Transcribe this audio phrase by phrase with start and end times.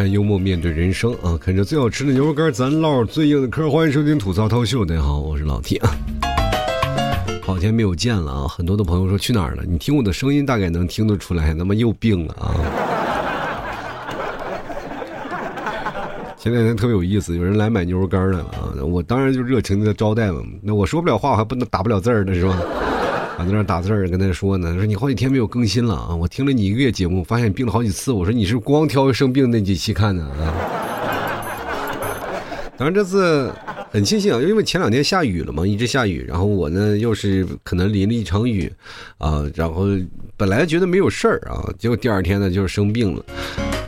[0.00, 1.36] 谈幽默面对人生啊！
[1.38, 3.68] 啃着最好吃的牛肉干，咱唠最硬的嗑。
[3.68, 5.90] 欢迎收听吐槽涛秀，大家好，我是老 T 啊。
[7.42, 8.48] 好天没有见了啊！
[8.48, 9.62] 很多的朋友说去哪儿了？
[9.68, 12.48] 你听我的声音大概能听得出来，他妈又病了啊！
[16.38, 18.72] 前两天特别有意思，有人来买牛肉干来了啊！
[18.82, 20.40] 我当然就热情的招待嘛。
[20.62, 22.58] 那我说不了话，我还不能打不了字儿呢，是吧？
[23.40, 26.14] 我在那打字儿跟他说呢，说你好几天没有更新了啊！
[26.14, 28.12] 我听了你一个月节目，发现你病了好几次。
[28.12, 30.54] 我说你是光挑生病那几期看的啊？
[32.76, 33.50] 当然这次
[33.90, 38.70] 很庆幸啊，因为前两天下雨了嘛，一直下雨，然后我呢又是可能淋了一场雨
[39.16, 39.86] 啊，然后
[40.36, 43.24] 本来觉得没有事儿啊，结果第二天呢就是生病了。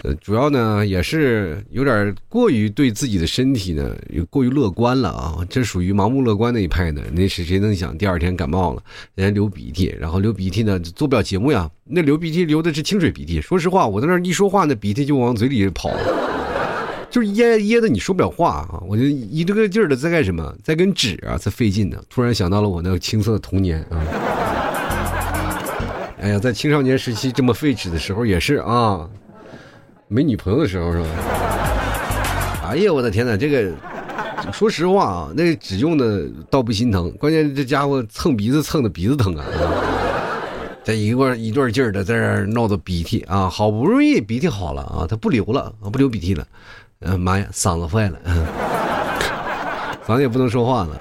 [0.05, 3.97] 呃，主要呢也是有点过于对自己的身体呢
[4.28, 7.01] 过于乐观了啊，这属于盲目乐观那一派的。
[7.12, 8.83] 那是谁能想第二天感冒了，
[9.15, 11.70] 人家流鼻涕，然后流鼻涕呢做不了节目呀。
[11.84, 15.89] 那流鼻涕流的是清水鼻涕，说实话，我在那一说话，那鼻涕就往嘴里跑，
[17.09, 18.83] 就是噎噎的你说不了话啊。
[18.89, 21.97] 我就一这个劲儿的在干什么，在跟纸啊在费劲呢。
[22.11, 24.03] 突然想到了我那个青涩的童年啊。
[26.19, 29.09] 哎呀，在青少年时期这么费纸的时候也是啊。
[30.13, 31.07] 没女朋友的时候是吧？
[32.69, 33.35] 哎呀，我的天哪！
[33.35, 33.73] 这个
[34.53, 39.45] 说实话啊，那纸用的倒不心疼，关键这家伙蹭鼻子蹭的鼻子疼啊！
[40.85, 46.47] 这一个一段劲儿的在这闹的鼻涕啊，好不容易鼻涕好了啊，他不流了啊，不流鼻涕了，
[47.01, 48.19] 嗯，妈呀，嗓子坏了，
[50.07, 51.01] 嗓子也不能说话了。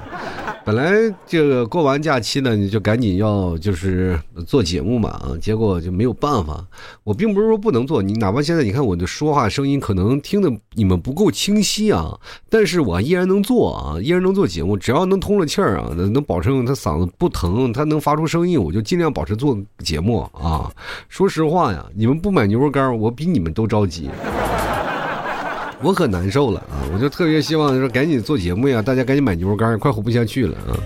[0.64, 0.94] 本来
[1.26, 6.64] 这个过完假期呢，你就赶紧要就是做节目嘛啊，结果就没有办法。
[7.04, 12.16] 我并不是说不能做，你哪怕现在你看我的说话声音可能听的你们不够清晰啊，
[12.48, 14.78] 但是我依然能做啊，依然能做节目。
[14.78, 20.72] 只要能通了气儿啊，能保证他嗓子不疼，他能发出声音，我就尽量保持做节目啊。
[21.10, 24.10] 说实话呀，你们不买牛肉干，我比你们都着急。
[25.84, 26.86] 我可难受了啊！
[26.94, 30.78] 我就特别希望说赶紧做节目呀，大家赶紧买牛肉干，快活不下去了啊！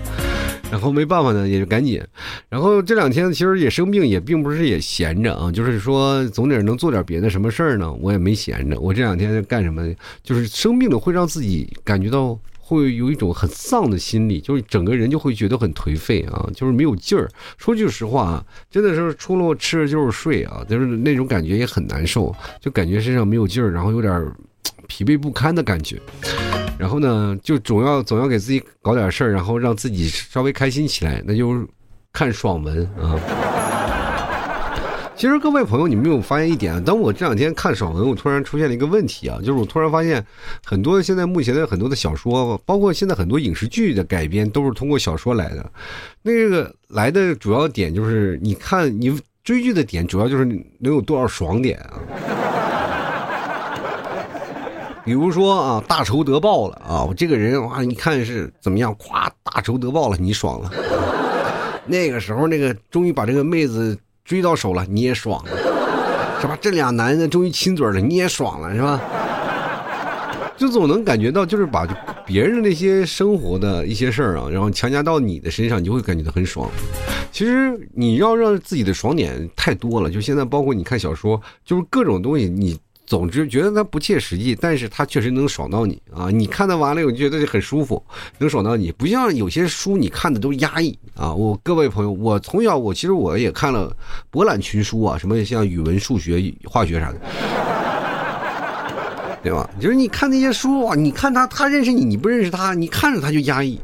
[0.70, 2.02] 然后没办法呢，也就赶紧。
[2.48, 8.80] 然后这两天其实也生病，也并不是也闲着啊，就是说总得能做点别的什么事儿呢，我也没闲着。
[8.80, 9.86] 我这两天干什么？
[10.22, 17.28] 就是生病了会让自己感觉到会有一种很丧的心理，就是整个人就会觉得很颓废啊，就是没有劲儿。
[17.58, 24.32] 说句实话啊，真的是除了吃就是睡啊，就是那种感觉也很难受，就感觉身上没有劲儿，然后有点。
[24.88, 26.00] 疲惫不堪的感觉，
[26.78, 31.66] 然后呢，就总要总要给自己搞点事儿，然后让自己稍微开心起来，那就
[32.12, 33.18] 看爽文啊。
[35.16, 36.82] 其实各位朋友，你没有发现一点？
[36.84, 40.22] 当我这两天看爽文，我突然出现了一个问题啊，就是我突然发现，
[40.62, 45.72] 很多现在目前的很多的小说，包括现在很多影视剧的改编，都是通过小说来的。
[46.20, 51.98] 那个来的主要点就是，你看你追剧的点，主要就是能有多少爽点啊。
[55.06, 57.04] 比如说啊，大仇得报了啊！
[57.04, 58.92] 我这个人哇，你看是怎么样？
[58.96, 60.68] 咵，大仇得报了，你爽了。
[61.86, 65.50] 那个时候，那个终于把这个妹子追到手了，你也爽了，
[66.40, 66.58] 是吧？
[66.60, 69.00] 这俩男的终于亲嘴了，你也爽了，是吧？
[70.56, 71.86] 就总能感觉到，就是把
[72.26, 76.68] 别人的那些生活的一些事儿啊，然后强加到你的身上，你就会感觉到很爽。
[77.30, 82.76] 其实你要让自己的爽点太多了，就现在包括你看小说，就是各种东西你。
[83.06, 86.28] 总之觉得它不切实际，但是它确实能爽到你啊！
[86.30, 88.02] 你看它完了，我就觉得很舒服，
[88.38, 88.90] 能爽到你。
[88.92, 91.32] 不像有些书你看的都压抑啊！
[91.32, 93.96] 我各位朋友，我从小我其实我也看了
[94.30, 97.20] 博览群书啊，什么像语文、数学、化学啥的，
[99.42, 99.70] 对吧？
[99.80, 103.78] 就是你看那些书啊，你看他，他认识你，你不认识他，你看着他就压抑。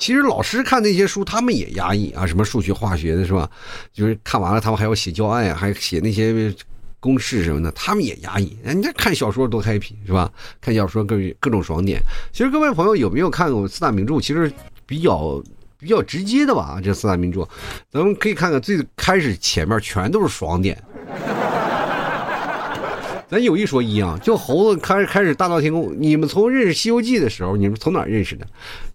[0.00, 3.48] 其实老师看那些书，他们也压抑啊，什么数学、化学的是吧？
[3.92, 6.52] 就是看完了，他们还要写教案呀，还写那些
[6.98, 8.56] 公式什么的，他们也压抑。
[8.64, 10.32] 人家看小说多 happy 是吧？
[10.58, 12.00] 看小说各各种爽点。
[12.32, 14.18] 其实各位朋友有没有看过四大名著？
[14.18, 14.50] 其实
[14.86, 15.40] 比较
[15.78, 17.46] 比较直接的吧，这四大名著，
[17.92, 20.82] 咱们可以看看最开始前面全都是爽点。
[23.30, 25.94] 咱有一说一啊，就猴子开始开始大闹天宫。
[25.96, 28.44] 你们从认识《西游记》的时候，你们从哪认识的？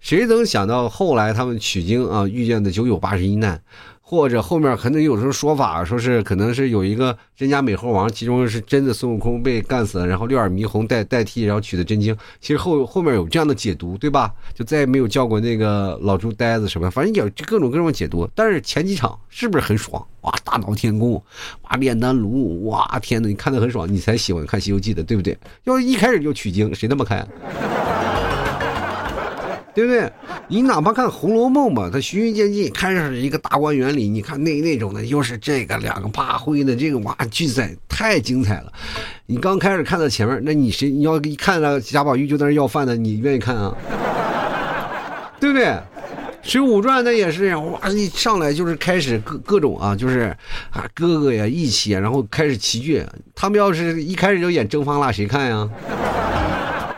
[0.01, 3.61] 谁能想到后来他们取经啊，遇见的九九八十一难？
[4.07, 12.15] 或者后面可能有时候说法，说是可能是有一个真假美猴王，其中是真的孙悟空被干死了，然后六耳猕猴代代替，然后取的真经。
[12.39, 14.31] 其实后后面有这样的解读，对吧？
[14.53, 18.29] 就再也没有叫过那个老猪呆子什么，反正有各种各种解读。
[18.35, 20.05] 但是前几场是不是很爽？
[20.21, 21.13] 哇，大闹天宫，
[21.63, 25.35] 哇，炼丹炉，哇，天哪，你看的很爽，你才喜欢看《西游记》的，对不对？
[25.63, 27.27] 要一开始就取经，谁那么看？
[29.75, 30.09] 对不对？
[30.47, 38.71] 你哪怕看《红楼梦》吧，它循序渐进，开始一个大观园里，你看那那种的，又是这个两个八灰的这个哇，巨赛太精彩了。
[39.25, 43.75] 你刚开始看到前面，那你谁你要一看到贾宝玉就在那要饭的，你愿意看啊？
[45.41, 45.65] 对不对？
[46.41, 50.33] 《水浒传》那也是哇，一上来就是开始各各种啊，就是
[50.69, 53.03] 啊哥哥呀一起，然后开始齐聚。
[53.35, 55.69] 他们要是一开始就演征方腊，谁看呀？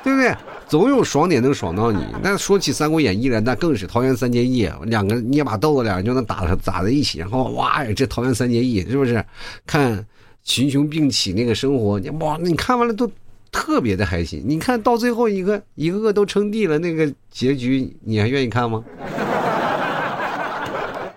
[0.03, 0.35] 对不对？
[0.67, 2.03] 总有爽点能爽到你。
[2.21, 9.23] 那说起《三国演义》来，那更是桃园三结义，两个捏把豆子，两人就能打打在一起，然后哇，这桃园三结义是不是？
[9.65, 10.05] 看
[10.43, 13.09] 群雄并起那个生活，哇，你看完了都
[13.51, 14.43] 特别的开心。
[14.45, 18.83] 你看到最后一个一个个都称帝了，那个结局你还愿意看吗？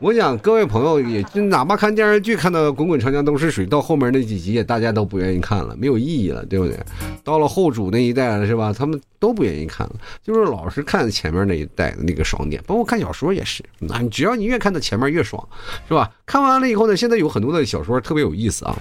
[0.00, 6.74] 我想各位朋友也就哪怕看电视剧看到滚滚长江东逝水，到后面那几集大家都不愿意看了，没有意义了，对不对？
[7.22, 8.72] 到了后主那一代了，是吧？
[8.72, 13.62] 他们都不愿意看了，就是老是看前面那一代的那个爽点，包括看小说也是。
[13.78, 15.46] 那你只要你越看到前面越爽，
[15.86, 16.10] 是吧？
[16.24, 18.74] 看完了以后呢，现在有很多的小说特别有意思啊，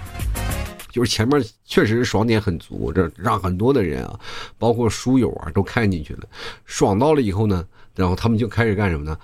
[0.90, 4.18] 就是前面确实爽点很足，这让很多的人啊，
[4.58, 6.22] 包括书友啊都看进去了，
[6.64, 9.18] 爽到了以后呢，然后他们就开始干什么呢？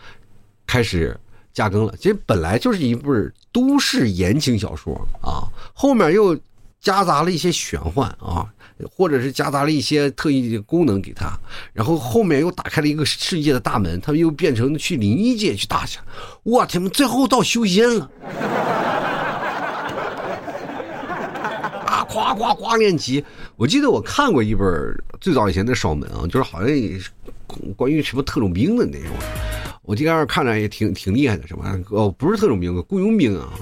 [0.67, 1.17] 开始。
[1.55, 3.11] 加更了，其实本来就是一部
[3.53, 6.37] 都市言情小说啊，后面又
[6.81, 8.45] 夹杂了一些玄幻啊，
[8.91, 11.31] 或者是夹杂了一些特异的功能给他，
[11.71, 15.97] 然后后面又打开了一个世界的大门，他们又变成去灵异界去打去，
[16.43, 18.11] 我天，最后到修仙了，
[21.87, 23.23] 啊，夸夸夸练级！
[23.55, 24.67] 我记得我看过一本
[25.21, 26.69] 最早以前的爽文啊，就是好像
[27.77, 29.11] 关于什么特种兵的那种。
[29.85, 33.53] 我今天看着也挺挺厉害的，什么哦，不是特种兵，雇佣兵啊，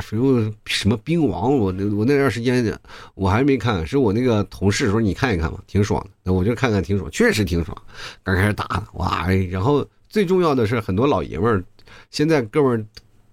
[0.00, 1.56] 属于什么兵王？
[1.56, 2.78] 我那我那段时间
[3.14, 6.10] 我还没看，是我那个同事说你看一看吧，挺爽的。
[6.22, 7.76] 那我就看看，挺爽，确实挺爽。
[8.22, 11.64] 刚开始打的哇，然后最重要的是很多老爷们儿，
[12.12, 12.86] 现在哥们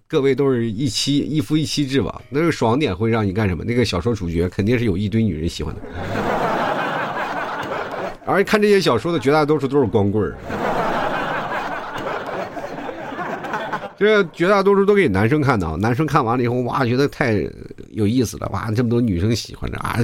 [0.07, 2.19] 各位都是一妻一夫一妻制吧？
[2.29, 3.63] 那个爽点会让你干什么？
[3.63, 5.81] 那个小说主角肯定是有一堆女人喜欢的，
[8.25, 10.35] 而看这些小说的绝大多数都是光棍儿。
[13.99, 17.45] 这绝大多数都给男生看的，男生看完了以后，哇，觉得太
[17.91, 19.99] 有意思了，哇，这么多女生喜欢着啊，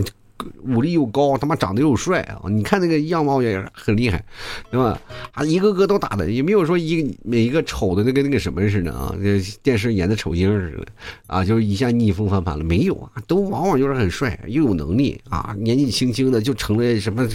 [0.64, 4.24] 武力又高，他妈长得又帅啊，你看那个样貌也很厉害，
[4.70, 5.00] 对吧？
[5.34, 10.86] 啊，一个个都打的，也没有说一个每一个丑的那个那个什么似的啊，那电视演的丑星似的
[11.28, 17.28] 啊，就是一下逆风翻盘了，没有啊，都往往就是很帅，又有能力啊，年纪轻轻的就成了什么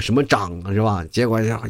[0.00, 1.04] 什么长是吧？
[1.10, 1.60] 结果呀。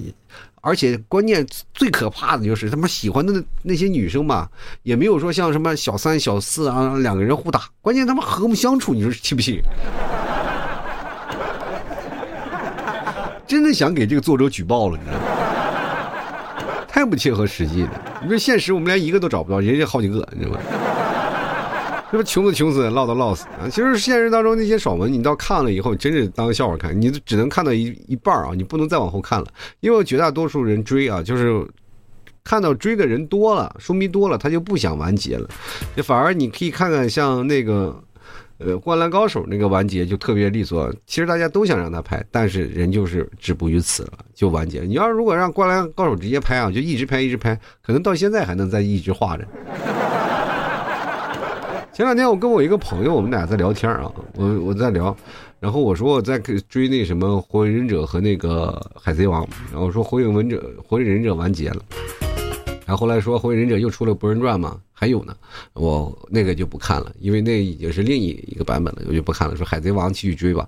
[0.64, 1.44] 而且关键
[1.74, 4.48] 最可怕的就是他妈喜欢的那些女生吧，
[4.84, 9.60] 也没有说像什么小三小四啊两个人互打，关键他妈和睦相处，你说气不气？
[13.46, 15.24] 真的想给这个作者举报了，你知道吗？
[16.88, 17.90] 太不切合实际了。
[18.22, 20.60] 你说现实我们连一个都找不到，人家好几个，你知道吗？
[22.10, 23.64] 这不穷死穷死，唠叨唠死啊！
[23.70, 29.46] 其实现实当中那些爽文，你到看了以后，真是当笑话看，你只能看到一一半啊，你不能再往后看了，
[29.80, 31.66] 因为绝大多数人追啊，就是
[32.44, 35.48] 看到追的人多了，书迷多了，他就不想完结了，
[35.96, 37.98] 就反而你可以看看像那个
[38.64, 44.80] 呃《灌篮高手》那个完结就特别利索，其实大家都想让他拍，但是人就是止步于此了，就完结。
[44.80, 49.44] 你要如果让《灌篮高手》直接拍啊，就一直拍一直拍，可能到现在还能再一直画着。
[51.92, 55.14] 前两天我跟我一个朋友，我们俩在聊天啊，我我在聊，
[55.60, 61.82] 然后我说我在追那什么火影忍者和那个海贼王，然后说火影忍者火影忍者完结了，
[62.86, 65.34] 然后后来说火影忍者又出了博人传嘛，还有呢，
[65.72, 69.56] 我那个就不看了，因为那已经是另一一个版本了，我就不看了。
[69.56, 70.64] 说海贼王继续追吧，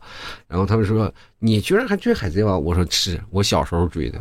[0.48, 4.18] 然后他们说你居然还追海贼王，我说是我小时候追的，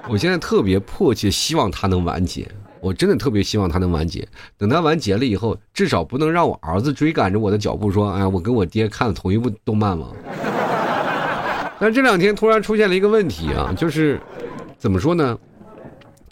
[0.08, 2.48] 我现在特别迫切希望它能完结。
[2.80, 4.26] 我真的特别希望它能完结。
[4.56, 10.06] 等它完结了以后，至少不能让我儿子追赶着我的脚步说：“哎呀，我跟我爹看了同一部动漫吗。
[11.78, 14.18] ”但这两天突然出现了一个问题啊，就是
[14.78, 15.38] 怎么说呢？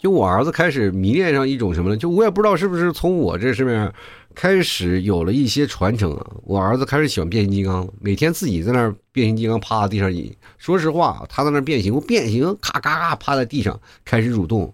[0.05, 1.97] 就我儿子开始迷恋上一种什么呢？
[1.97, 3.91] 就我也不知道是不是从我这上面
[4.35, 6.27] 开始有了一些传承啊。
[6.43, 10.13] 我儿子开始喜欢变形金刚，每天自己在那儿变形金刚趴在地上。
[10.59, 14.71] 说实话，他在那变形，变形，咔咔咔趴在地上开始蠕动。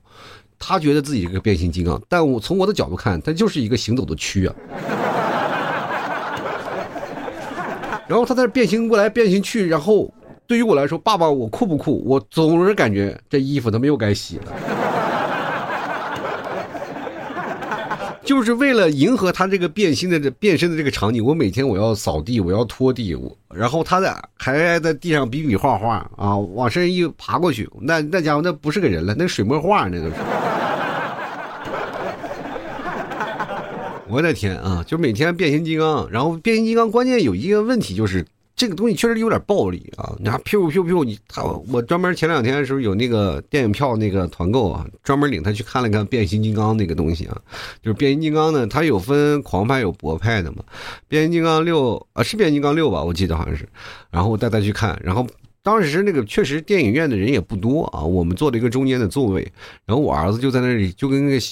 [0.59, 4.55] 他觉得自己是个变形金刚，但我从我的角度看，他就是一个行走的蛆啊。
[8.05, 10.13] 然后他在这变形过来变形去，然后
[10.45, 12.03] 对于我来说，爸爸我酷不酷？
[12.05, 14.51] 我总是感觉这衣服他们又该洗了。
[18.31, 30.13] 就是为了迎合他这个变心的这变身的这个场景，我每天我要扫地，我要拖地，我然后他在还在地上比比画画啊，往身上一爬过去，那那家伙那不是个人了，那水墨画那都是。
[34.07, 34.81] 我的天啊！
[34.87, 40.15] 就每天变形金刚，然后变形金刚关键有一个问题就是这个东西确实有点暴力啊！
[40.19, 47.41] 你看，噗噗噗，你他我专门前两天的时候有那个电影票那个团购啊，专门领他去看了看变形金刚那个东西啊，
[47.81, 50.63] 就是变形金刚呢，它有分狂派有博派的嘛。
[51.07, 53.03] 变形金刚六啊是变形金刚六吧？
[53.03, 53.67] 我记得好像是，
[54.11, 55.25] 然后我带他去看，然后
[55.63, 59.41] 当时那个确实电影院的人也不多啊，我们坐了一个中间的座位，
[59.85, 61.45] 然后我儿子就在那里就跟那个。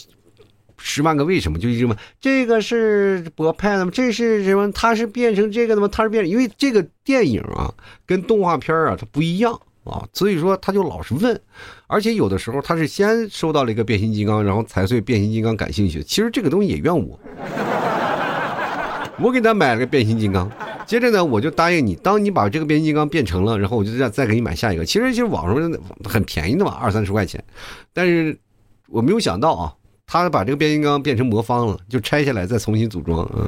[0.82, 3.92] 十万个为什么就一直问这个是博派的吗？
[3.94, 4.72] 这是什么？
[4.72, 5.90] 他是变成这个的吗？
[5.92, 7.74] 他是变，因为这个电影啊
[8.06, 11.40] 跟动画片啊它不一样啊，所以说他就老是问，
[11.88, 16.02] 而且有的时候他是先收到了一个变形金刚，然后才对变形金刚感兴趣。
[16.02, 17.20] 其实这个东西也怨我，
[19.20, 20.50] 我给他买了个变形金刚，
[20.86, 24.86] 接着呢我就答应你，当你把这个变形金刚变成了，然后我就再再给你买下一个。
[24.86, 27.44] 其实其实网上很便宜的嘛，二三十块钱，
[27.94, 28.38] 但是
[28.88, 29.74] 我没有想到啊。
[30.12, 33.30] 他把这个变形金刚变成魔方了，就拆下来再重新组装。
[33.38, 33.48] 嗯，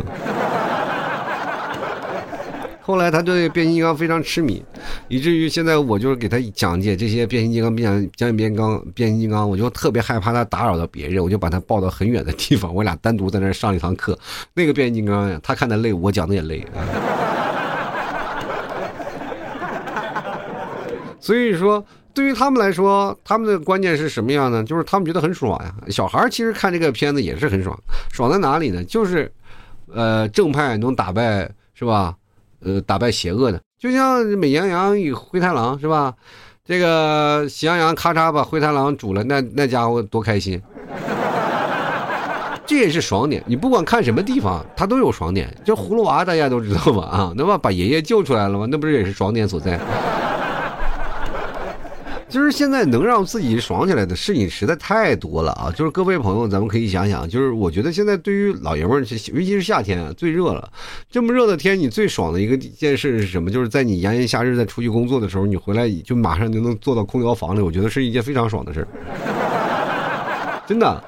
[2.81, 4.63] 后来他对变形金刚非常痴迷，
[5.07, 14.17] 以至于现在我就是给他讲解这些变形金刚、变讲解变形金刚、变形金刚，我就特别害怕他打扰到别人，我就把他抱到很远的地方，我俩单独在那上一堂课。
[14.53, 16.63] 那个变形金刚呀，他看的累，我讲的也累。
[21.19, 21.83] 所以说。
[22.13, 24.63] 对于他们来说，他们的观念是什么样呢？
[24.63, 25.73] 就是他们觉得很爽呀。
[25.89, 27.77] 小孩其实看这个片子也是很爽，
[28.11, 28.83] 爽在哪里呢？
[28.83, 29.31] 就是，
[29.93, 32.15] 呃，正派能打败是吧？
[32.63, 36.13] 呃，打败邪恶的，就像美羊羊与灰太狼是吧？
[36.63, 40.61] 这个喜羊羊咔嚓把灰太狼煮了，那那家伙多开心。
[42.67, 43.43] 这也是爽点。
[43.47, 45.53] 你不管看什么地方，它都有爽点。
[45.65, 47.03] 就葫芦娃大家都知道吧？
[47.07, 48.67] 啊，那么把爷爷救出来了吗？
[48.69, 49.79] 那不是也是爽点所在？
[52.31, 55.69] 就是现在能让自己爽起来的事情实在太多了啊！
[55.75, 60.71] 就是各位朋友，咱们可以想想，就是我觉得现在对于老爷们儿，尤其是夏天啊，最热了，
[61.11, 63.51] 这么热的天，你最爽的一个件事是什么？
[63.51, 68.87] 就是在你炎炎夏日在出去工作的时候，你回来就马上就能坐到空调房里，我觉得是一件非常爽的事儿，
[70.65, 71.03] 真的。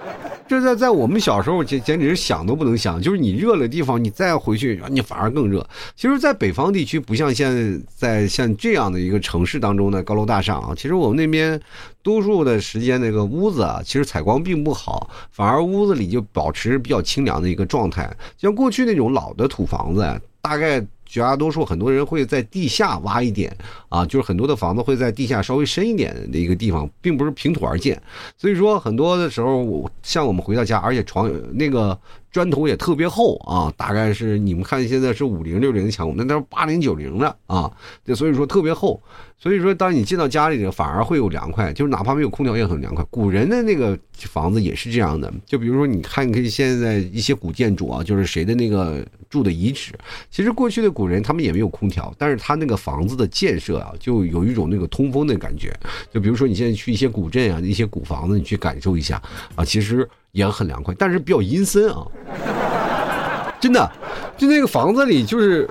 [0.48, 5.66] 这在在我们小时候简简直是想都不能想，就是你热的地方，你再回去，你反而更热。
[5.96, 11.60] 其实，在北方地区，不像现在像这样的一个城市当中的高楼大厦啊，其实我们那边
[12.02, 18.16] 多数的时间那个屋子啊，其实采光并不好，反而屋子里就保持比较清凉的一个状态。
[18.38, 20.86] 像过去那种老的土房子，大概。
[21.14, 23.56] 绝大多数很多人会在地下挖一点
[23.88, 28.02] 啊，就是很多的房子会在地下稍微深一点的一个地方，并不是平土而建。
[28.36, 31.96] 所以说很多的时候，像我们回到家，而且床那个
[32.32, 37.72] 砖头也特别厚啊，大概是你们看现在是五零六零的墙，那都是八零九零的啊，
[38.04, 39.00] 就所以说特别厚。
[39.38, 43.04] 所以说，当你进到家里，反而会有凉快，就是哪怕没有空调也很凉快。
[43.12, 49.92] 古人的那个房子也是这样的，就比如说，你看，可以现在一些古建筑啊，就是谁的那个住的遗址，
[50.30, 55.74] 其实过去的古人他们也没有空调，但是他那个房子的建设啊，就有一种那个通风的感觉。
[56.14, 59.20] 就比如说，你现在去一些古镇啊，一些古房子，你去感受一下
[59.56, 62.06] 啊，其实也很凉快，但是比较阴森啊，
[63.60, 63.92] 真的，
[64.38, 65.68] 就那个房子里就是。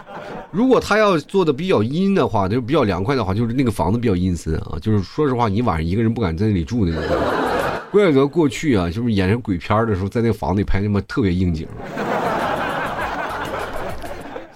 [0.50, 4.76] 如果他要做的比较阴的话，就比较凉快的话，就是那个房子比较阴森啊。
[4.82, 7.02] 就是说实话，你晚上一个人不敢在那里住那种。
[7.90, 11.66] 怪不得过去啊，就是演成鬼片的时候，在那房子里拍那么特别应景。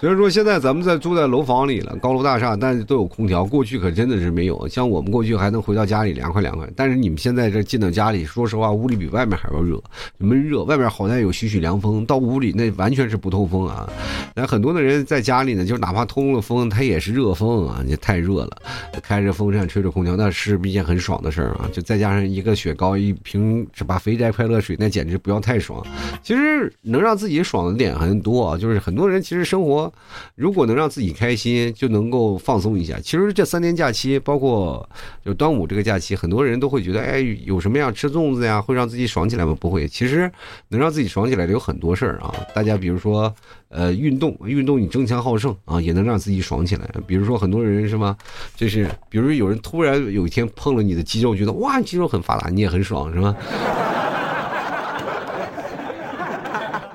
[0.07, 3.45] 虽然说现在咱们在住在楼房里了，高楼大厦，但是都有空调。
[3.45, 6.65] 过去可真的是没有，像我们过去还能回到家里凉快凉快。
[6.77, 9.83] 但是你们现在这进到家里，说实话，屋里比外面还要热，
[10.19, 10.63] 闷热。
[10.63, 13.93] 外面好歹有许许凉风，到屋里那完全是不透风啊。
[14.33, 18.63] 那很多的人在家里呢，就哪怕通了风，它也是热风啊，就太热了。
[19.03, 21.69] 开着风扇，吹着空调，那是一件很爽的事儿啊。
[21.73, 23.99] 就再加上一个雪糕，一瓶是吧？
[23.99, 25.85] 肥宅快乐水，那简直不要太爽。
[26.23, 29.93] 其实能让自己爽的点很多啊，就是很多人其实生活。
[30.35, 32.99] 如果能让自己开心，就能够放松一下。
[33.01, 34.89] 其实这三天假期，包括
[35.25, 39.57] 就端午这个假期，很多人都会觉得，哎，有什么样吃粽子呀，会让自己爽起来吗？
[39.59, 39.87] 不会。
[39.89, 40.31] 其实
[40.69, 42.35] 能让自己爽起来的有很多事儿啊。
[42.55, 43.33] 大家比如说，
[43.69, 46.89] 呃，运动，运动你争强好胜啊，也能让自己爽起来。
[47.07, 48.17] 比如说很多人是吗？
[48.55, 53.37] 就是，比如有人突然有一天碰了你的肌肉，觉得哇，肌肉很发达，你也很爽，是吗？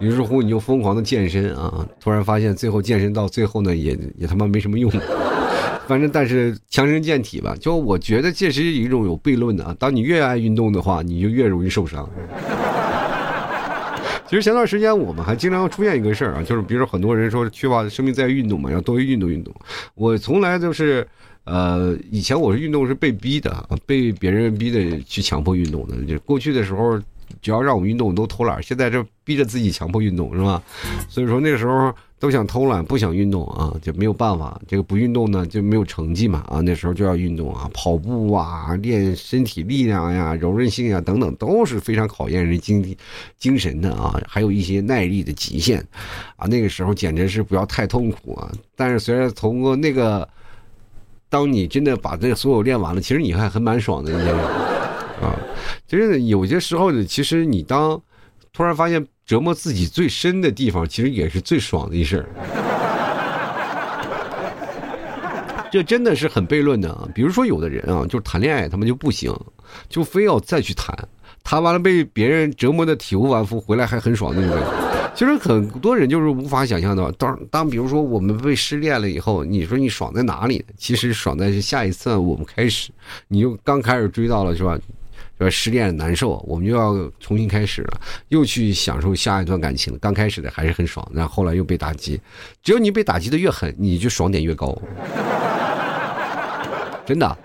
[0.02, 1.88] 于是乎，你就疯狂的健身啊！
[2.00, 4.92] 突然发现，最后健身到最后呢，也也他妈没什么用。
[5.88, 7.56] 反正，但是强身健体吧。
[7.60, 9.76] 就我觉得，这是一种有悖论的啊。
[9.78, 12.10] 当你越爱运动的话，你就越容易受伤。
[14.28, 19.54] 其实前段时间我们还经常出现一个事儿啊，就是比如说很多人说缺乏生命在于运动嘛，要多运动运动。
[19.94, 21.08] 我从来都是，
[21.44, 25.96] 呃，以前我是运动是被逼的，被别人逼的去强迫运动的。
[26.06, 27.00] 就过去的时候。
[27.42, 28.62] 只要让我们运动，都偷懒。
[28.62, 30.62] 现在这逼着自己强迫运动，是吧？
[31.10, 34.60] 所以说那时候都想偷懒，不想运动啊，就没有办法。
[34.68, 36.62] 这个不运动呢，就没有成绩嘛啊。
[36.62, 42.96] 那时候就要运动啊，跑步啊，练身体力量呀、柔韧性呀等等，都是非常考验人精
[43.38, 44.22] 精神的啊。
[44.28, 45.80] 还有一些耐力的极限
[46.36, 46.48] 啊。
[46.48, 48.52] 那个时候简直是不要太痛苦啊。
[48.76, 50.28] 但是虽然通过那个，
[51.28, 54.12] 当你真的把这所有练完了，其实你还很蛮爽的，
[55.22, 55.36] 啊。
[55.88, 58.00] 其实有些时候呢，其实你当
[58.52, 62.26] 突然发现折磨自己最深的地方，其实也是最爽的一事儿。
[65.72, 67.08] 这真的是很悖论的啊！
[67.16, 69.34] 比如说有的人啊，就是谈恋爱他们就不行，
[69.88, 70.94] 就非要再去谈，
[71.46, 74.62] 谈完了被别人折磨的体无完肤，回来还很爽那种。
[75.16, 77.10] 其实很多人就是无法想象的。
[77.14, 80.66] 当当比如说我们被失恋了以后，你说你爽在哪里？
[80.78, 82.92] 其实爽在是下一次我们开始，
[83.30, 84.78] 你就刚开始追到了是吧？
[85.44, 89.98] 说失恋难受，我们就要重新开始了，又去享受下一段感情。
[90.00, 92.20] 刚开始的还是很爽，然后后来又被打击。
[92.62, 94.80] 只有你被打击的越狠，你就爽点越高。
[97.06, 97.38] 真的。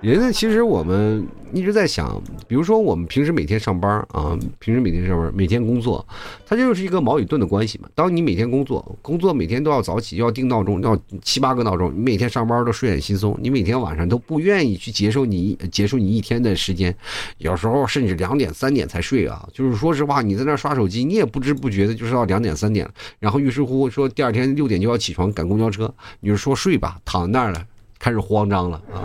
[0.00, 0.32] 人呢？
[0.32, 6.06] 其实我们一直在想，比如说我们平时每天上班啊，平时每天上班，每天工作，
[6.46, 7.88] 它就是一个矛与盾的关系嘛。
[7.96, 16.94] 当你每天工作，工作每天都要早起，要定闹钟，要七八个闹钟，你每天上班都睡眼惺忪，你每天晚上都不愿意去结束你结束你一天的时间，
[17.38, 19.48] 有时候甚至两点三点才睡啊。
[19.52, 22.88] 就是说实话，你在那刷手机，你也不知不觉的就是到两点三点，
[23.18, 27.64] 然后于是乎说第二天六点就要起床赶公交车，你就说睡吧，躺那儿了，
[27.98, 29.02] 开始慌张了啊。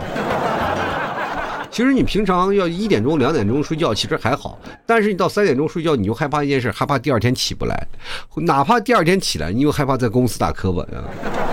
[1.74, 4.56] 其实你平常要一点钟、两点钟睡觉，其实还好。
[4.86, 7.88] 但是你到三点钟睡觉，你就害怕一件事，害怕第二天起不来。
[8.36, 11.02] 哪怕第二天起来，你又害怕在公司打磕巴呀。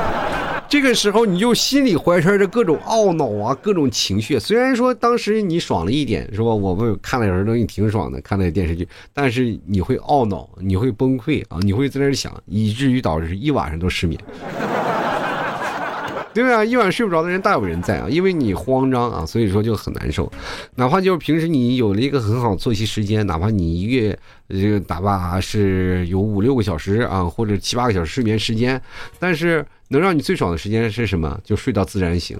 [0.69, 4.37] 这个时候，你就心里怀揣着各种懊恼啊，各种情绪。
[4.37, 6.45] 虽然说当时你爽了一点，是吧？
[6.45, 14.21] 我们看了有些东西挺爽的，看那个电视剧，但是你会懊恼，你会崩溃啊，你会在那想，以至于导致一晚上都失眠。
[16.35, 20.31] 对啊，一晚睡不着的人大有人在啊，因为你慌张啊，所以说就很难受。
[20.75, 24.17] 哪怕就是平时你有了一个很好的作息时间，哪怕你一月
[24.47, 28.81] 这个打吧是有五六个小时啊，或者七八个小时睡眠时间，
[29.19, 31.37] 但是能让你最爽的时间是什么？
[31.43, 32.39] 就睡到自然醒。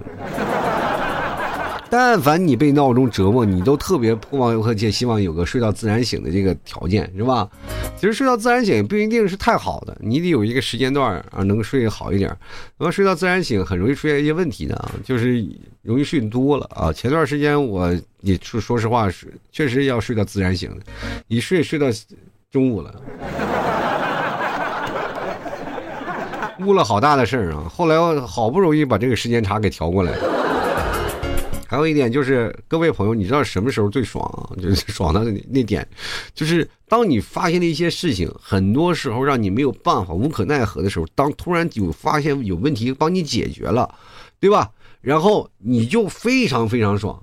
[1.91, 7.49] 但凡你被闹钟折磨，你都特别迫望和且希望有个睡到自然醒的这个条件，是吧？
[7.97, 12.33] 其实睡到自然醒不一定是太好的，你得有一个时间段啊，能睡好一点。
[12.77, 15.45] 那么睡到自然醒很容易出现一些问题的啊，就是
[15.81, 16.93] 容易睡多了啊。
[16.93, 20.71] 前段时间我也说说实话是确实要睡到自然醒，
[21.27, 21.87] 一睡睡到
[22.49, 22.95] 中午了，
[26.65, 27.69] 误了好大的事儿啊。
[27.69, 30.13] 后来我好不容易把这个时间差给调过来。
[31.71, 34.51] 还有一点就是，各位朋友，你知道什么时候最爽啊？
[34.61, 35.87] 就是爽的那那点，
[36.35, 43.89] 就是当你发现了一些事情，很多时候让你没有办法、无可奈何的时候，当突然有发现有问题帮你解决了，
[44.37, 44.69] 对吧？
[44.99, 47.17] 然后你就非常非常爽。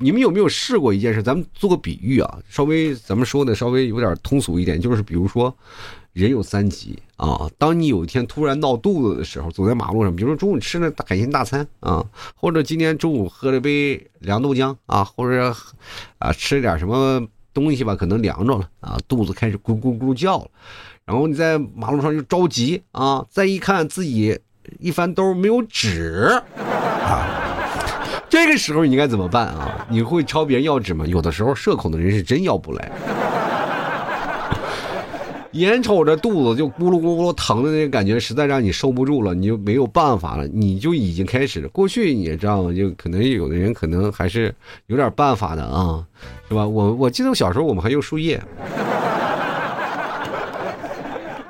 [0.00, 1.22] 你们有没有试过一件事？
[1.22, 5.56] 咱们做个比喻啊，稍微咱们说的稍微有点通俗一点，就是比如说。
[6.22, 7.48] 人有三急啊！
[7.58, 12.04] 当你有一天突然闹肚子的时候，走在马路上，比如说中午吃那海鲜大餐啊，
[12.34, 15.54] 或者今天中午喝了杯凉豆浆啊，或者
[16.18, 20.50] 啊吃了点什么东西吧，可能凉着了啊，肚子开始咕咕咕叫了，
[21.04, 24.38] 然后你在马路上就着急啊，再一看自己
[24.80, 27.26] 一翻兜没有纸啊，
[28.28, 29.86] 这个时候你应该怎么办啊？
[29.88, 31.06] 你会朝别人要纸吗？
[31.06, 32.90] 有的时候社恐的人是真要不来。
[35.52, 41.68] 眼瞅着肚子就咕噜咕噜疼的那个感觉，实在让你受不住了，你就没有办法了，你就已经开始了。
[41.68, 44.54] 过去你也知道，就可能有的人可能还是
[44.88, 46.04] 有点办法的啊，
[46.48, 46.66] 是吧？
[46.66, 48.38] 我我记得我小时候我们还用树叶。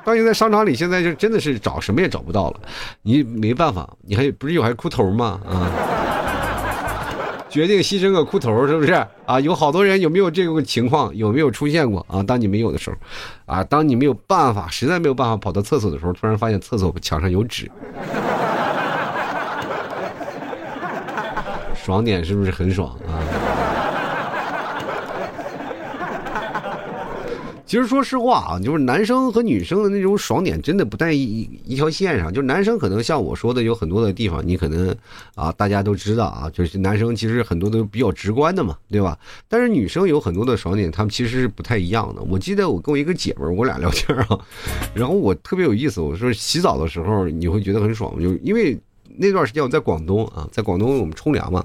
[0.05, 2.59] 当你在商场里，现在就真的是找什么也找不到了，
[3.01, 5.39] 你没办法，你还不是有还裤头吗？
[5.45, 5.69] 啊。
[7.49, 8.93] 决定牺牲个裤头，是不是
[9.25, 9.39] 啊？
[9.39, 11.15] 有好多人有没有这个情况？
[11.15, 12.21] 有没有出现过啊？
[12.21, 12.97] 当你没有的时候，
[13.45, 17.69] 啊，当你没有办法，实在没有办法跑到厕所的时候，突然发现厕所墙上有纸，
[21.73, 23.17] 爽点是不是很爽啊？
[27.69, 32.33] 其实说实话啊，就是男生和女生的那种爽点真的不在一一条线上。
[32.33, 34.89] 就是男生可能像我说的，有很多的地方你可能
[35.35, 39.15] 啊，大家都知道啊，就是男生其实很多都比较直观的嘛，对吧？
[39.47, 42.23] 但是女生有很多的爽点，他们其实是不太一样的。
[42.23, 44.39] 我记得我跟我一个姐们儿，我俩聊天啊，
[44.95, 48.75] 然后我特别有意思，我说洗澡的时候你会觉得很爽，就因为。
[49.21, 51.61] 那段时间我在广东啊，在广东我们冲凉嘛，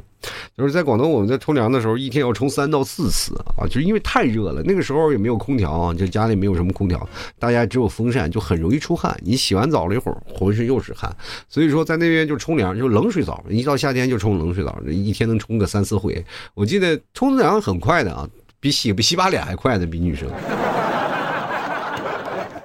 [0.58, 4.60] 就是在广东我们在冲凉的时候，一天要冲三到四次啊，就是因为太热了。
[4.64, 9.16] 那个时候也没有空调啊，就家里没有什么空调，大家只有风扇，就很容易出汗。
[9.22, 11.16] 你洗完澡了一会儿，浑身又是汗，
[11.48, 13.40] 所以说在那边就冲凉，就冷水澡。
[13.48, 16.24] 一到夏天就冲冷水澡，一天能冲个三四回。
[16.54, 20.28] 我记得冲凉很快的啊，比洗比洗把脸还快的，比女生。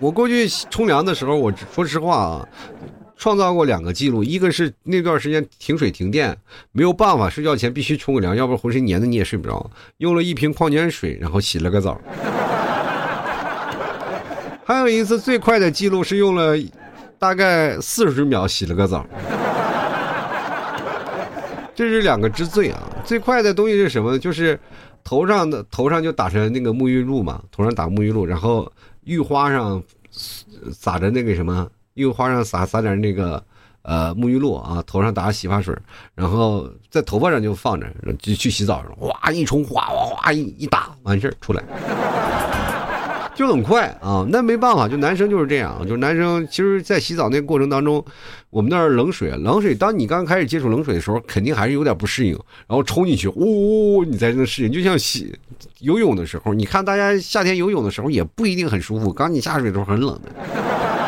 [0.01, 2.47] 我过去冲凉的时候，我说实话啊。
[3.19, 6.37] 创造过两个记录，一个是那段时间停水停电，
[6.71, 9.69] 没有办法，睡觉前必须冲个凉，要不然浑身黏的你也睡不着。
[9.97, 11.99] 用了一瓶矿泉水，然后洗了个澡。
[14.63, 16.55] 还有一次最快的记录是用了
[17.17, 19.05] 大概四十秒洗了个澡。
[21.75, 22.81] 这是两个之最啊！
[23.03, 24.17] 最快的东西是什么？
[24.17, 24.57] 就是
[25.03, 28.71] 头上的头上就打成那个沐浴露嘛，头上打沐浴露，然后
[29.03, 29.83] 浴花上
[30.71, 31.69] 撒着那个什么。
[31.93, 33.43] 浴花上撒撒点那个，
[33.81, 35.75] 呃，沐浴露啊，头上打洗发水，
[36.15, 37.87] 然后在头发上就放着，
[38.19, 41.63] 就去洗澡，哗一冲，哗哗哗一一打，完事儿出来，
[43.35, 44.25] 就很快啊。
[44.29, 48.03] 那没办法，就男生就是这样，就男生其实，在洗澡那个过程当中，
[48.49, 52.33] 我们那儿冷水，冷水，当你刚开始接触冷水的时候，肯定还是有点不适应，
[52.67, 54.71] 然后冲进去，呜，你才能适应。
[54.71, 55.33] 就像洗
[55.79, 60.98] 游泳的时候，你看大家夏天游泳的时候也不一定很舒服，刚你下水的时候很冷的。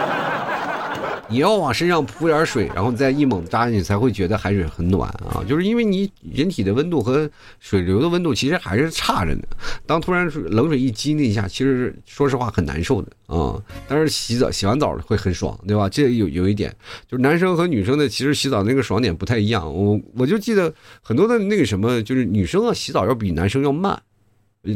[1.32, 5.41] 你要往身上扑点水，然后再一猛扎进去，才会觉得海水很暖啊！
[5.48, 9.44] 就是因为你人体的温度和水流的温度其实还是差着呢。
[9.86, 13.56] 当突然冷水一激那一下，其实说实话很难受的啊。
[13.88, 15.88] 但是洗澡洗完澡会很爽，对吧？
[15.88, 16.70] 这有有一点，
[17.10, 19.74] 就是男生和女生的其实洗澡那个爽点不太一样。
[19.74, 24.02] 我我就记得很多的那个什么，就是女生啊洗澡要比男生要慢，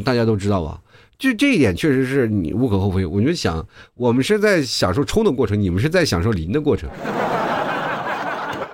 [0.02, 0.80] 大家都知道吧？
[1.18, 3.04] 就这一点确实是你无可厚非。
[3.06, 6.88] 我就想，我们是在享受冲的过程，你们是在享受淋的过程。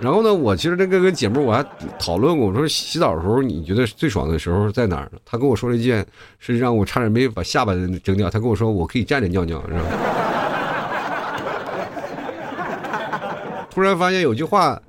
[0.01, 1.65] 然后呢，我其实那个跟姐妹我还
[1.97, 5.19] 讨论过，我说洗澡的时候你觉得最爽的时候在哪儿呢？
[5.25, 6.05] 她跟我说了一件，
[6.41, 8.29] 是让我差点没把下巴扔掉。
[8.29, 9.85] 她跟我说，我可以站着尿尿，是吧？
[13.71, 14.83] 突然发现有句话，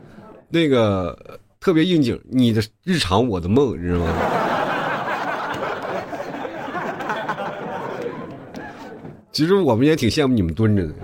[0.49, 1.15] 那个
[1.59, 4.07] 特别应景，你的日常，我的梦，你知道吗？
[9.33, 10.93] 其实我们也挺羡慕你们蹲着的。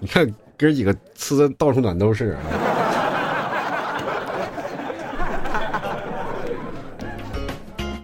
[0.00, 0.26] 你看
[0.58, 2.30] 哥几个吃的到处暖都是。
[2.30, 2.40] 啊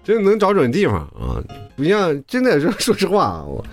[0.05, 1.43] 真能找准地方啊！
[1.75, 3.65] 不像真的说说实话，我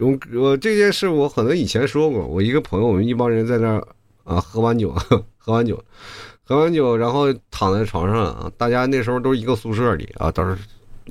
[0.00, 2.26] 我我这件事我可能以前说过。
[2.26, 3.86] 我一个朋友，我们一帮人在那儿
[4.24, 4.92] 啊，喝完酒，
[5.38, 5.80] 喝完酒，
[6.42, 10.58] 喝完酒，然后躺在床上啊，大家那时候都是一个宿舍里啊，当时。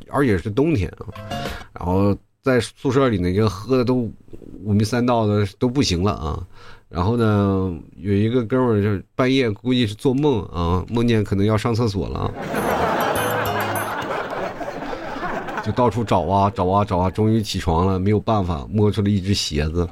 [0.10, 1.08] 而且是冬天啊，
[1.74, 4.10] 然后在宿舍里那个喝的都
[4.64, 6.40] 五迷三道的都不行了啊。
[6.90, 12.32] 然后呢，有一个哥们儿就半夜估计是做梦啊，梦见可能要上厕所了，
[15.66, 19.88] 就到处找啊找啊找啊，终于起床了，没有办法摸出了一只鞋子。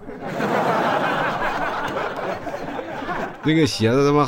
[3.43, 4.27] 那个鞋子他妈。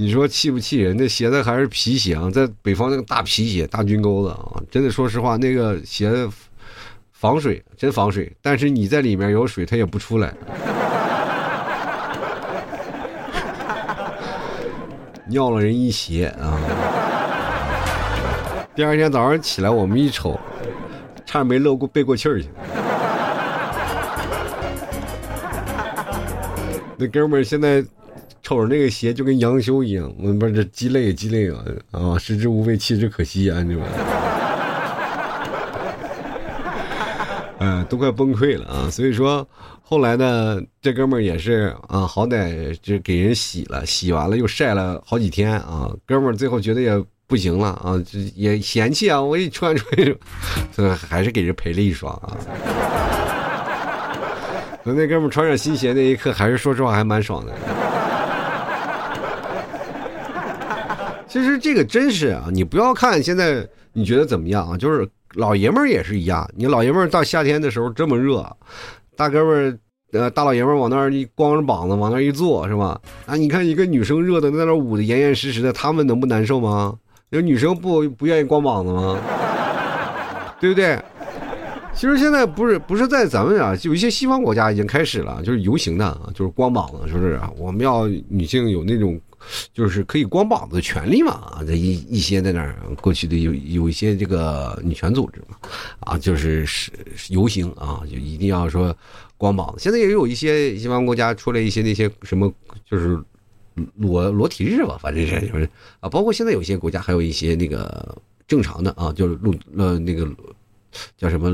[0.00, 0.96] 你说气不气人？
[0.96, 6.08] 那鞋子还是皮鞋啊，在北方那个大皮鞋、大军钩子啊，真的，说实话，那个鞋
[7.10, 8.32] 防水，真防水。
[8.40, 10.32] 但是你在里面有水，它也不出来。
[15.26, 16.54] 尿了人一鞋啊！
[18.76, 20.38] 第二天早上起来，我们一瞅，
[21.26, 22.48] 差点没漏过背过气儿去。
[26.96, 27.84] 那哥们儿现在。
[28.48, 32.16] 瞅着那个鞋就跟杨修一样，我不是这鸡肋鸡肋啊啊！
[32.18, 33.62] 食之无味，弃之可惜啊！
[33.62, 33.84] 你们，
[37.58, 38.88] 嗯， 都快崩溃了啊！
[38.90, 39.46] 所以说，
[39.82, 45.90] 后来呢，这哥们儿也是啊，好歹就给人洗了，洗完了又晒了好几天啊。
[46.06, 48.02] 哥们儿最后觉得也不行了啊，
[48.34, 50.18] 也嫌弃啊，我一穿出去，
[51.06, 52.34] 还是给人赔了一双啊。
[54.84, 57.52] 那哥们儿穿上新鞋那一刻，还是说实话还蛮爽的。
[61.28, 64.76] 其实这个真是啊，你不要看现在你觉得怎么样啊？
[64.76, 68.44] 就是老爷们儿也是一样，你老爷们儿到夏天的时候这么热，
[69.14, 69.78] 大哥们儿
[70.12, 72.98] 呃大老爷们往那儿一光着膀子往那儿一坐是吧？
[73.26, 76.96] 啊，你看一个女生热的在那儿捂得严严实实的，他们能不难受吗？
[77.30, 79.18] 有女生不不愿意光膀子吗？
[80.58, 80.98] 对不对？
[81.94, 89.20] 其实现在不是不是在咱们啊，有一些西方国家已经开始了，就是游行的啊，就是光膀子，是不是我们要女性有那种，
[89.72, 95.56] 就是可以光膀子的权利嘛啊，这一一些在那儿过去的有有一些这个女权组织嘛，
[96.00, 96.92] 啊，就是是
[97.28, 98.96] 游行啊，就一定要说
[99.36, 99.76] 光膀子。
[99.78, 102.52] 现在也有一些西方国家出来一些那些什么，
[102.88, 103.18] 就是
[103.96, 105.68] 裸裸体日吧，反正是就是
[106.00, 110.28] 啊，包括现在有些国家还有一些那个正常的啊，就是露呃那个。
[111.16, 111.50] 叫什么？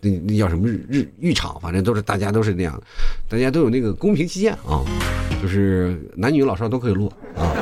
[0.00, 1.58] 那那叫什么日日浴场？
[1.60, 2.80] 反正都是大家都是那样，
[3.28, 4.82] 大家都有那个公平起见啊，
[5.40, 7.52] 就是男女老少都可以录啊。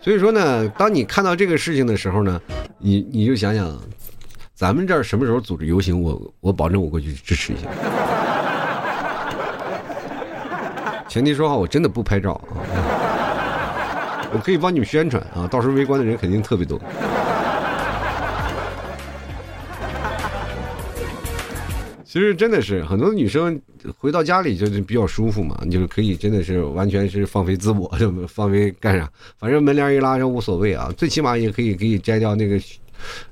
[0.00, 2.40] 所以说呢，当你看到这个事情的时候呢，
[2.78, 3.78] 你你就想想，
[4.54, 7.68] 咱们这儿什么时候组织游行，我我保证我过去支持一下。
[11.06, 12.40] 前提说好，我真的不拍照啊，
[14.32, 16.80] 我可以帮你们宣传啊，到时候围观的人肯定特别多。
[22.10, 23.56] 其实真的是很多女生
[23.96, 27.88] 回到家里就是比较舒服嘛，就是可以真的是完全是放飞自我，
[28.26, 29.08] 放飞干啥？
[29.38, 32.60] 反正门帘一拉就无所谓啊， 最起码也可以可以摘掉那个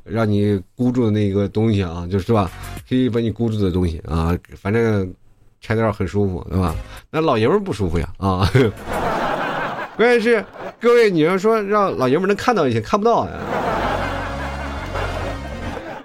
[0.05, 2.49] 让你箍住的那个东西啊，就是吧？
[2.88, 5.12] 可以把你箍住的东西啊，反正
[5.61, 6.73] 拆掉很舒服，对吧？
[7.11, 8.49] 那老爷们不舒服呀啊！
[9.99, 10.45] 关键是
[10.81, 13.33] 各位，你要说让老爷们能看到一些，看不到呀。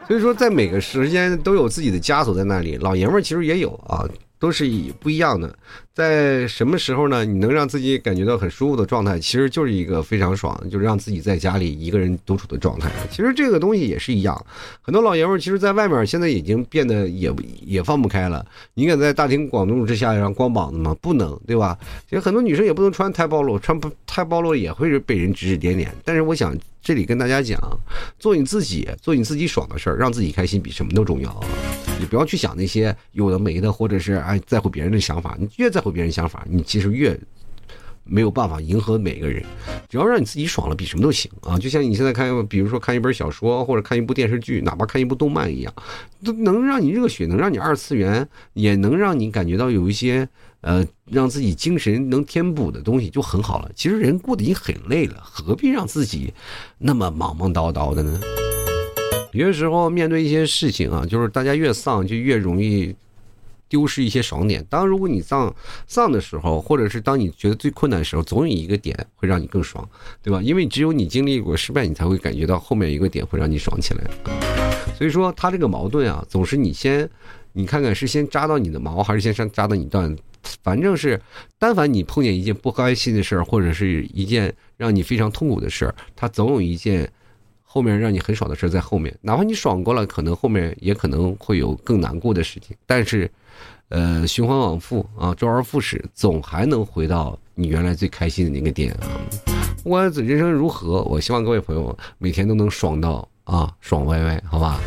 [0.07, 2.75] 所以说，在每个时间都有自己的枷锁在那里。
[2.77, 4.05] 老爷们儿其实也有啊，
[4.37, 4.65] 都是
[4.99, 5.55] 不一样的。
[5.93, 7.23] 在什么时候呢？
[7.23, 12.91] 你能让自己感觉到很舒服的状态，其实就是一个非常爽，就是让自己在家里一个人独处的状态。
[13.09, 14.45] 其实这个东西也是一样，
[14.81, 18.45] 很多老爷们儿其实，在外面现在已经变得也也放不开了。
[18.73, 20.95] 你敢在大庭广众之下让光膀子吗？
[20.99, 21.77] 不能，对吧？
[22.09, 25.93] 其实很多女生也不能穿太暴露，穿不太暴露也会被人指指点点。
[26.03, 27.61] 但是我想这里跟大家讲，
[28.17, 31.43] 做你自己，做你自己爽的事儿，让自己开心比什么都重要。
[31.99, 35.83] 你不要去想那些有的没的，或者是哎在乎别人的想法，你越在。
[35.83, 37.19] 乎别人想法，你其实越
[38.05, 39.43] 没有办法迎合每个人。
[39.89, 41.59] 只要让你自己爽了，比什么都行啊！
[41.59, 45.73] 就像你现在看，比如说看一本小说，或者看一部电视剧，哪怕看一部动漫一样，
[46.23, 50.25] 都能让你热血，能让你二次元，也能让你感觉到有一些
[50.63, 53.71] 呃，让自己精神能填补的东西，就很好了。
[53.75, 56.33] 其实人过得已经很累了，何必让自己
[56.79, 58.19] 那么忙忙叨叨的呢？
[59.33, 62.95] 有些时候面对一些事情啊，就是大家越丧，就越容易。
[63.69, 64.63] 丢失一些爽点。
[64.69, 65.51] 当如果你丧
[65.87, 69.83] 丧的时候，或者是当你觉得最困难的时候，总有一个点会让你更爽，
[70.21, 70.39] 对吧？
[70.43, 74.03] 因为只有你经历过失败，你才会感觉到后面一个点会让你爽起来。
[74.95, 77.09] 所以说，他这个矛盾啊，总是你先，
[77.53, 80.15] 你看看是先扎到你的毛，还是先上扎到你断？
[80.63, 81.19] 反正是，
[81.57, 87.09] 但凡你碰见一件不开心的事儿，或者是一件让你非常痛苦的事儿，它总有一件
[87.61, 89.17] 后面让你很爽的事儿在后面。
[89.21, 93.29] 哪怕你爽过了，可能后面也可能会有更难过的事情，但是。
[93.89, 99.05] 呃，循环往复啊，周而复始，总还能回到你原来最开心的那个点啊。
[99.83, 104.79] 不管人生如何，我希望各位朋友每天都能爽到啊，爽歪歪，好吧？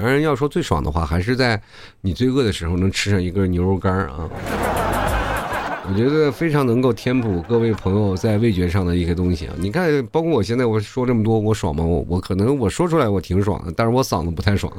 [0.00, 1.60] 当然，要说最爽的话，还是在
[2.00, 4.28] 你最饿的时候能吃上一根牛肉干啊。
[5.90, 9.54] 我觉得非常能够填补各位朋友在味觉上的一些东西啊。
[9.56, 11.82] 你看，包括我现在我说这么多，我爽吗？
[11.82, 14.70] 我我可能我说出来我挺爽的，但是我嗓子不太爽。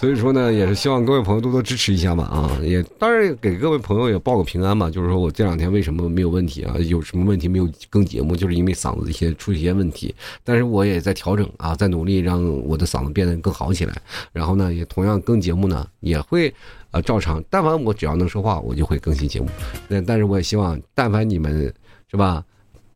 [0.00, 4.88] 所以说呢，也是希望各位朋友多多支持一下嘛啊，也当然给各位朋友也报个平安嘛。
[4.88, 6.74] 就是说我这两天为什么没有问题啊？
[6.78, 8.34] 有什么问题没有更节目？
[8.34, 13.94] 就是因为嗓子一些出一些问题，但是我也在调整啊，在努力让我的嗓子变得更好起来。
[14.32, 16.50] 然后呢，也同样更节目呢，也会
[16.92, 17.44] 呃照常。
[17.50, 19.50] 但凡我只要能说话，我就会更新节目。
[19.86, 21.70] 但但是我也希望，但凡你们
[22.10, 22.42] 是吧，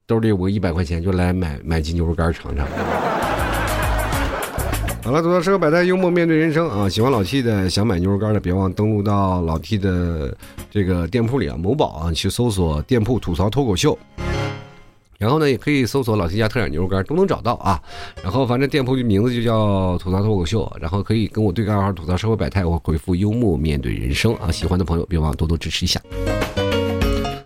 [0.06, 2.66] 兜里有个一百块钱，就来买买斤牛肉干尝尝。
[5.04, 6.88] 好了，吐槽社会百态，幽默面对人生啊！
[6.88, 10.34] 喜欢老 T 的，想买牛肉干的，别忘登录到老 T 的
[10.70, 13.98] 这个店铺里啊，某宝啊，去搜索店铺吐槽脱口秀。
[15.18, 17.78] 然后呢，也可以搜索老 T 家特产牛肉干，都能找到啊。
[18.22, 20.72] 然后反正店铺的名字就叫吐槽脱口秀。
[20.80, 24.50] 然后可以跟我对个暗号，吐槽社会百态，我回复幽默面对人生啊！
[24.50, 26.00] 喜欢的朋友别忘多多支持一下。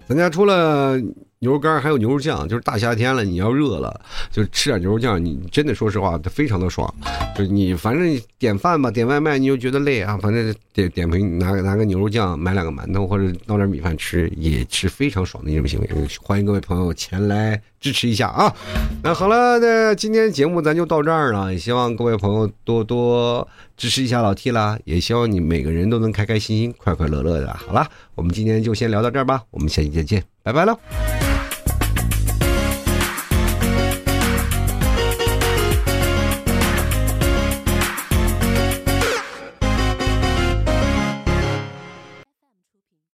[0.07, 0.97] 咱家出了。
[1.41, 6.93] 牛肉干还有牛肉酱，就是大夏天了，你要热了，就吃点牛肉酱，你真的说实话，非常的爽。
[7.37, 15.89] 就你反正点饭吧，点外卖你又觉得累啊，反正点点瓶拿拿个牛肉酱，买两个馒头或者弄点米饭吃，也是非常爽的一种行为。
[16.21, 18.55] 欢迎各位朋友前来支持一下啊！
[19.03, 27.55] 那好了，那今天节目咱就到这儿了，也希望各位朋友多多支持一下老 T 啦，也希望你每个人都能开开心心、快快乐乐的。
[27.55, 30.77] 好了，我们今天就先聊到这儿吧，我们下期再见，拜拜喽。